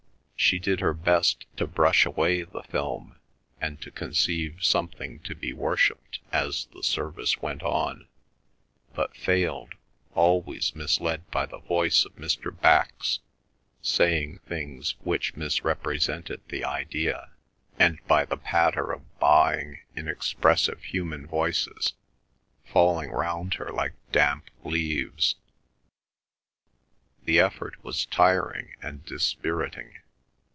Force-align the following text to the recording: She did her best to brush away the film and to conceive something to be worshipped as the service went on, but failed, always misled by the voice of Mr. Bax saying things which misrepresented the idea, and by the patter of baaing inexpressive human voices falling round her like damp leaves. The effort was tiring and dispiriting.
She 0.43 0.57
did 0.59 0.79
her 0.81 0.95
best 0.95 1.45
to 1.57 1.67
brush 1.67 2.03
away 2.03 2.41
the 2.41 2.63
film 2.63 3.19
and 3.61 3.79
to 3.81 3.91
conceive 3.91 4.57
something 4.61 5.19
to 5.19 5.33
be 5.35 5.53
worshipped 5.53 6.19
as 6.31 6.65
the 6.73 6.81
service 6.83 7.41
went 7.43 7.61
on, 7.63 8.07
but 8.95 9.15
failed, 9.15 9.75
always 10.15 10.75
misled 10.75 11.29
by 11.29 11.45
the 11.45 11.59
voice 11.59 12.03
of 12.05 12.15
Mr. 12.15 12.59
Bax 12.59 13.19
saying 13.83 14.39
things 14.39 14.95
which 15.03 15.37
misrepresented 15.37 16.41
the 16.49 16.65
idea, 16.65 17.29
and 17.77 18.05
by 18.07 18.25
the 18.25 18.35
patter 18.35 18.91
of 18.91 19.03
baaing 19.19 19.79
inexpressive 19.95 20.83
human 20.83 21.27
voices 21.27 21.93
falling 22.65 23.11
round 23.11 23.53
her 23.53 23.71
like 23.71 23.93
damp 24.11 24.49
leaves. 24.65 25.35
The 27.25 27.39
effort 27.39 27.81
was 27.83 28.07
tiring 28.07 28.73
and 28.81 29.05
dispiriting. 29.05 29.99